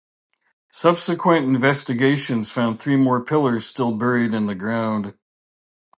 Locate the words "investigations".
1.45-2.49